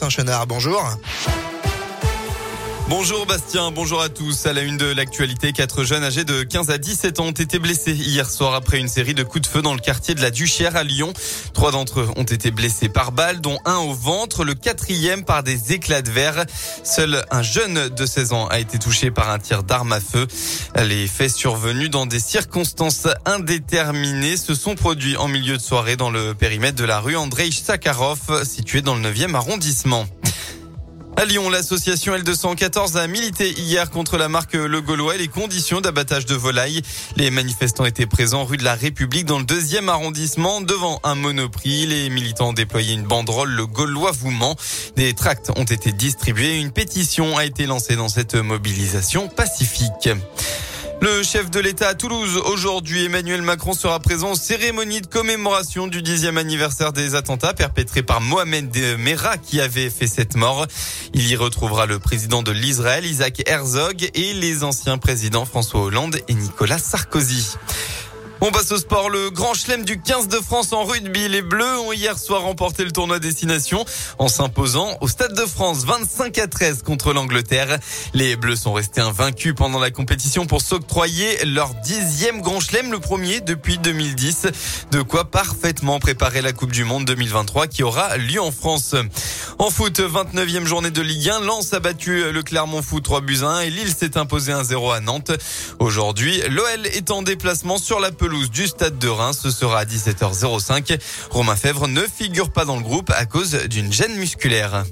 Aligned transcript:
Corentin 0.00 0.08
Chenard. 0.08 0.46
Bonjour. 0.46 1.49
Bonjour 2.90 3.24
Bastien, 3.24 3.70
bonjour 3.70 4.02
à 4.02 4.08
tous. 4.08 4.46
À 4.46 4.52
la 4.52 4.62
une 4.62 4.76
de 4.76 4.84
l'actualité, 4.84 5.52
quatre 5.52 5.84
jeunes 5.84 6.02
âgés 6.02 6.24
de 6.24 6.42
15 6.42 6.70
à 6.70 6.78
17 6.78 7.20
ans 7.20 7.26
ont 7.26 7.30
été 7.30 7.60
blessés 7.60 7.92
hier 7.92 8.28
soir 8.28 8.52
après 8.52 8.80
une 8.80 8.88
série 8.88 9.14
de 9.14 9.22
coups 9.22 9.42
de 9.42 9.46
feu 9.46 9.62
dans 9.62 9.74
le 9.74 9.78
quartier 9.78 10.16
de 10.16 10.20
la 10.20 10.32
Duchère 10.32 10.74
à 10.74 10.82
Lyon. 10.82 11.12
Trois 11.54 11.70
d'entre 11.70 12.00
eux 12.00 12.08
ont 12.16 12.24
été 12.24 12.50
blessés 12.50 12.88
par 12.88 13.12
balle, 13.12 13.40
dont 13.40 13.58
un 13.64 13.76
au 13.76 13.94
ventre, 13.94 14.42
le 14.42 14.54
quatrième 14.54 15.24
par 15.24 15.44
des 15.44 15.72
éclats 15.72 16.02
de 16.02 16.10
verre. 16.10 16.44
Seul 16.82 17.24
un 17.30 17.42
jeune 17.42 17.90
de 17.90 18.06
16 18.06 18.32
ans 18.32 18.48
a 18.48 18.58
été 18.58 18.80
touché 18.80 19.12
par 19.12 19.30
un 19.30 19.38
tir 19.38 19.62
d'arme 19.62 19.92
à 19.92 20.00
feu. 20.00 20.26
Les 20.76 21.06
faits 21.06 21.30
survenus 21.30 21.90
dans 21.90 22.06
des 22.06 22.18
circonstances 22.18 23.06
indéterminées 23.24 24.36
se 24.36 24.56
sont 24.56 24.74
produits 24.74 25.16
en 25.16 25.28
milieu 25.28 25.56
de 25.56 25.62
soirée 25.62 25.94
dans 25.94 26.10
le 26.10 26.34
périmètre 26.34 26.76
de 26.76 26.84
la 26.84 26.98
rue 26.98 27.14
Andrei 27.14 27.52
Sakharov, 27.52 28.42
situé 28.42 28.82
dans 28.82 28.96
le 28.96 29.02
9e 29.08 29.36
arrondissement. 29.36 30.06
À 31.20 31.26
Lyon, 31.26 31.50
l'association 31.50 32.16
L214 32.16 32.96
a 32.96 33.06
milité 33.06 33.50
hier 33.50 33.90
contre 33.90 34.16
la 34.16 34.30
marque 34.30 34.54
Le 34.54 34.80
Gaulois 34.80 35.16
et 35.16 35.18
les 35.18 35.28
conditions 35.28 35.82
d'abattage 35.82 36.24
de 36.24 36.34
volailles. 36.34 36.80
Les 37.16 37.30
manifestants 37.30 37.84
étaient 37.84 38.06
présents 38.06 38.46
rue 38.46 38.56
de 38.56 38.64
la 38.64 38.74
République 38.74 39.26
dans 39.26 39.38
le 39.38 39.44
deuxième 39.44 39.90
arrondissement 39.90 40.62
devant 40.62 40.98
un 41.04 41.14
monoprix. 41.14 41.84
Les 41.84 42.08
militants 42.08 42.48
ont 42.48 42.52
déployé 42.54 42.94
une 42.94 43.02
banderole 43.02 43.50
Le 43.50 43.66
Gaulois 43.66 44.12
vous 44.12 44.30
ment. 44.30 44.56
Des 44.96 45.12
tracts 45.12 45.50
ont 45.56 45.64
été 45.64 45.92
distribués. 45.92 46.58
Une 46.58 46.72
pétition 46.72 47.36
a 47.36 47.44
été 47.44 47.66
lancée 47.66 47.96
dans 47.96 48.08
cette 48.08 48.36
mobilisation 48.36 49.28
pacifique. 49.28 50.08
Le 51.02 51.22
chef 51.22 51.50
de 51.50 51.60
l'État 51.60 51.88
à 51.88 51.94
Toulouse, 51.94 52.36
aujourd'hui, 52.44 53.06
Emmanuel 53.06 53.40
Macron 53.40 53.72
sera 53.72 53.98
présent 54.00 54.32
aux 54.32 54.36
cérémonies 54.36 55.00
de 55.00 55.06
commémoration 55.06 55.86
du 55.86 56.02
dixième 56.02 56.36
anniversaire 56.36 56.92
des 56.92 57.14
attentats 57.14 57.54
perpétrés 57.54 58.02
par 58.02 58.20
Mohamed 58.20 58.76
Merah 58.98 59.38
qui 59.38 59.62
avait 59.62 59.88
fait 59.88 60.06
cette 60.06 60.36
mort. 60.36 60.66
Il 61.14 61.26
y 61.26 61.36
retrouvera 61.36 61.86
le 61.86 61.98
président 61.98 62.42
de 62.42 62.52
l'Israël, 62.52 63.06
Isaac 63.06 63.42
Herzog, 63.48 64.10
et 64.12 64.34
les 64.34 64.62
anciens 64.62 64.98
présidents 64.98 65.46
François 65.46 65.80
Hollande 65.80 66.20
et 66.28 66.34
Nicolas 66.34 66.78
Sarkozy. 66.78 67.56
On 68.42 68.50
passe 68.52 68.72
au 68.72 68.78
sport. 68.78 69.10
Le 69.10 69.28
grand 69.28 69.52
chelem 69.52 69.84
du 69.84 70.00
15 70.00 70.28
de 70.28 70.36
France 70.36 70.72
en 70.72 70.84
rugby. 70.84 71.28
Les 71.28 71.42
Bleus 71.42 71.78
ont 71.80 71.92
hier 71.92 72.18
soir 72.18 72.40
remporté 72.40 72.84
le 72.84 72.90
tournoi 72.90 73.18
destination 73.18 73.84
en 74.18 74.28
s'imposant 74.28 74.96
au 75.02 75.08
Stade 75.08 75.34
de 75.34 75.44
France 75.44 75.84
25 75.84 76.38
à 76.38 76.46
13 76.46 76.82
contre 76.82 77.12
l'Angleterre. 77.12 77.78
Les 78.14 78.36
Bleus 78.36 78.56
sont 78.56 78.72
restés 78.72 79.02
invaincus 79.02 79.52
pendant 79.54 79.78
la 79.78 79.90
compétition 79.90 80.46
pour 80.46 80.62
s'octroyer 80.62 81.44
leur 81.44 81.74
dixième 81.84 82.40
grand 82.40 82.60
chelem, 82.60 82.90
le 82.90 82.98
premier 82.98 83.42
depuis 83.42 83.76
2010. 83.76 84.46
De 84.90 85.02
quoi 85.02 85.30
parfaitement 85.30 86.00
préparer 86.00 86.40
la 86.40 86.54
Coupe 86.54 86.72
du 86.72 86.84
Monde 86.84 87.04
2023 87.04 87.66
qui 87.66 87.82
aura 87.82 88.16
lieu 88.16 88.40
en 88.40 88.52
France. 88.52 88.94
En 89.58 89.68
foot, 89.68 90.00
29e 90.00 90.64
journée 90.64 90.90
de 90.90 91.02
Ligue 91.02 91.28
1, 91.28 91.40
Lens 91.40 91.74
a 91.74 91.80
battu 91.80 92.32
le 92.32 92.42
Clermont 92.42 92.80
Foot 92.80 93.04
3 93.04 93.20
buts 93.20 93.40
1 93.42 93.60
et 93.60 93.70
Lille 93.70 93.92
s'est 93.92 94.16
imposé 94.16 94.52
1-0 94.52 94.94
à 94.94 95.00
Nantes. 95.00 95.32
Aujourd'hui, 95.78 96.40
l'OL 96.48 96.86
est 96.86 97.10
en 97.10 97.20
déplacement 97.20 97.76
sur 97.76 98.00
la 98.00 98.10
pelouse 98.10 98.29
du 98.30 98.66
Stade 98.66 98.98
de 98.98 99.08
Reims. 99.08 99.40
Ce 99.42 99.50
sera 99.50 99.80
à 99.80 99.84
17h05. 99.84 100.98
Romain 101.30 101.56
Fèvre 101.56 101.88
ne 101.88 102.02
figure 102.02 102.50
pas 102.50 102.64
dans 102.64 102.76
le 102.76 102.82
groupe 102.82 103.10
à 103.10 103.26
cause 103.26 103.54
d'une 103.68 103.92
gêne 103.92 104.14
musculaire. 104.16 104.84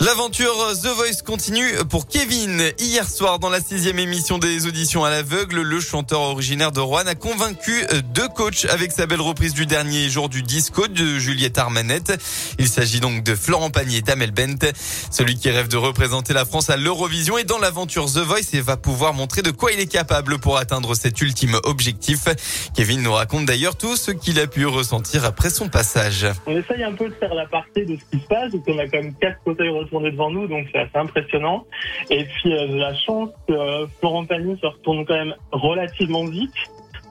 L'aventure 0.00 0.54
The 0.80 0.86
Voice 0.94 1.22
continue 1.26 1.74
pour 1.90 2.06
Kevin. 2.06 2.62
Hier 2.78 3.06
soir, 3.08 3.40
dans 3.40 3.50
la 3.50 3.60
sixième 3.60 3.98
émission 3.98 4.38
des 4.38 4.66
auditions 4.66 5.04
à 5.04 5.10
l'aveugle, 5.10 5.60
le 5.60 5.80
chanteur 5.80 6.20
originaire 6.20 6.70
de 6.70 6.78
Rouen 6.78 7.04
a 7.06 7.16
convaincu 7.16 7.84
deux 8.14 8.28
coachs 8.28 8.64
avec 8.70 8.92
sa 8.92 9.06
belle 9.06 9.20
reprise 9.20 9.54
du 9.54 9.66
dernier 9.66 10.08
jour 10.08 10.28
du 10.28 10.44
disco 10.44 10.86
de 10.86 11.18
Juliette 11.18 11.58
Armanette. 11.58 12.16
Il 12.60 12.68
s'agit 12.68 13.00
donc 13.00 13.24
de 13.24 13.34
Florent 13.34 13.70
Pagny 13.70 13.96
et 13.96 14.02
d'Amel 14.02 14.30
Bent. 14.30 14.70
Celui 15.10 15.36
qui 15.36 15.50
rêve 15.50 15.66
de 15.66 15.76
représenter 15.76 16.32
la 16.32 16.44
France 16.44 16.70
à 16.70 16.76
l'Eurovision 16.76 17.36
est 17.36 17.44
dans 17.44 17.58
l'aventure 17.58 18.06
The 18.06 18.18
Voice 18.18 18.54
et 18.54 18.60
va 18.60 18.76
pouvoir 18.76 19.14
montrer 19.14 19.42
de 19.42 19.50
quoi 19.50 19.72
il 19.72 19.80
est 19.80 19.90
capable 19.90 20.38
pour 20.38 20.58
atteindre 20.58 20.94
cet 20.94 21.20
ultime 21.20 21.58
objectif. 21.64 22.26
Kevin 22.72 23.02
nous 23.02 23.12
raconte 23.12 23.46
d'ailleurs 23.46 23.76
tout 23.76 23.96
ce 23.96 24.12
qu'il 24.12 24.38
a 24.38 24.46
pu 24.46 24.64
ressentir 24.64 25.24
après 25.24 25.50
son 25.50 25.68
passage. 25.68 26.24
On 26.46 26.56
essaye 26.56 26.84
un 26.84 26.92
peu 26.92 27.08
de 27.08 27.14
faire 27.14 27.34
la 27.34 27.46
partie 27.46 27.84
de 27.84 27.96
ce 27.96 28.16
qui 28.16 28.22
se 28.22 28.28
passe, 28.28 28.52
donc 28.52 28.62
on 28.68 28.78
a 28.78 28.86
quand 28.86 29.02
même 29.02 29.14
quatre 29.20 29.38
fauteuils 29.44 29.68
devant 29.90 30.30
nous, 30.30 30.46
donc 30.46 30.66
c'est 30.72 30.78
assez 30.78 30.96
impressionnant. 30.96 31.64
Et 32.10 32.24
puis 32.24 32.52
euh, 32.52 32.66
la 32.76 32.94
chance 32.94 33.30
que 33.46 33.52
euh, 33.52 33.86
Florent 33.98 34.24
Pagny 34.24 34.58
se 34.58 34.66
retourne 34.66 35.04
quand 35.04 35.14
même 35.14 35.34
relativement 35.52 36.24
vite, 36.24 36.52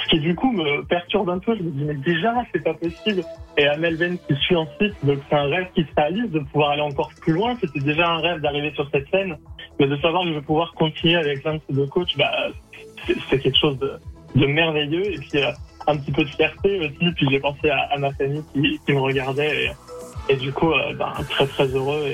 ce 0.03 0.09
qui 0.09 0.19
du 0.19 0.35
coup 0.35 0.51
me 0.51 0.83
perturbe 0.83 1.29
un 1.29 1.39
peu. 1.39 1.55
Je 1.55 1.63
me 1.63 1.71
dis 1.71 1.83
mais 1.83 1.95
déjà 1.95 2.33
c'est 2.53 2.63
pas 2.63 2.73
possible. 2.73 3.23
Et 3.57 3.67
Amel 3.67 3.97
Ben 3.97 4.17
qui 4.17 4.35
suit 4.35 4.55
ensuite, 4.55 4.93
donc 5.03 5.19
c'est 5.29 5.35
un 5.35 5.47
rêve 5.47 5.67
qui 5.73 5.81
se 5.81 5.89
réalise 5.95 6.31
de 6.31 6.39
pouvoir 6.39 6.71
aller 6.71 6.81
encore 6.81 7.09
plus 7.21 7.33
loin. 7.33 7.55
C'était 7.59 7.79
déjà 7.79 8.07
un 8.07 8.19
rêve 8.19 8.41
d'arriver 8.41 8.71
sur 8.75 8.87
cette 8.91 9.09
scène, 9.09 9.37
mais 9.79 9.87
de 9.87 9.97
savoir 9.97 10.23
que 10.23 10.29
je 10.29 10.33
vais 10.35 10.41
pouvoir 10.41 10.73
continuer 10.73 11.15
avec 11.15 11.43
l'un 11.43 11.55
de 11.55 11.61
ces 11.67 11.73
deux 11.73 11.87
coachs, 11.87 12.15
bah 12.17 12.31
c'est 13.29 13.39
quelque 13.39 13.57
chose 13.57 13.77
de, 13.79 14.45
merveilleux. 14.45 15.13
Et 15.13 15.17
puis 15.17 15.43
euh, 15.43 15.51
un 15.87 15.97
petit 15.97 16.11
peu 16.11 16.23
de 16.23 16.29
fierté 16.29 16.79
aussi. 16.79 17.11
Puis 17.15 17.27
j'ai 17.31 17.39
pensé 17.39 17.69
à, 17.69 17.97
ma 17.97 18.11
famille 18.13 18.43
qui, 18.53 18.93
me 18.93 18.99
regardait 18.99 19.71
et, 20.29 20.35
du 20.35 20.51
coup 20.51 20.71
euh, 20.71 20.93
bah, 20.93 21.13
très 21.29 21.47
très 21.47 21.67
heureux 21.67 22.05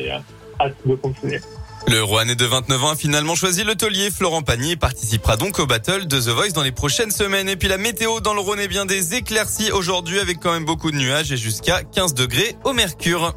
Le 1.87 2.01
Rouennais 2.01 2.35
de 2.35 2.45
29 2.45 2.83
ans 2.83 2.91
a 2.91 2.95
finalement 2.95 3.35
choisi 3.35 3.63
le 3.63 3.75
taulier. 3.75 4.09
Florent 4.09 4.41
Pagny 4.41 4.77
participera 4.77 5.35
donc 5.35 5.59
au 5.59 5.65
battle 5.65 6.07
de 6.07 6.19
The 6.19 6.29
Voice 6.29 6.51
dans 6.53 6.63
les 6.63 6.71
prochaines 6.71 7.11
semaines. 7.11 7.49
Et 7.49 7.57
puis 7.57 7.67
la 7.67 7.77
météo 7.77 8.21
dans 8.21 8.33
le 8.33 8.39
Rhône 8.39 8.59
est 8.59 8.67
bien 8.67 8.85
des 8.85 9.15
éclaircies 9.15 9.71
aujourd'hui 9.71 10.19
avec 10.19 10.39
quand 10.39 10.53
même 10.53 10.65
beaucoup 10.65 10.91
de 10.91 10.97
nuages 10.97 11.31
et 11.31 11.37
jusqu'à 11.37 11.83
15 11.83 12.13
degrés 12.13 12.55
au 12.63 12.73
mercure. 12.73 13.35